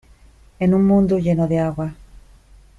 [0.57, 1.93] en un mundo lleno de agua,